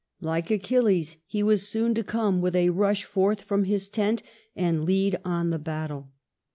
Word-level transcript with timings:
Like 0.19 0.49
Achilles, 0.49 1.17
he 1.27 1.43
was 1.43 1.67
soon 1.69 1.93
to 1.93 2.03
come 2.03 2.41
with 2.41 2.55
a 2.55 2.71
rush 2.71 3.03
forth 3.03 3.43
from 3.43 3.65
his 3.65 3.87
tent 3.87 4.23
and 4.55 4.83
lead 4.83 5.15
on 5.23 5.51
the 5.51 5.59
battle. 5.59 6.09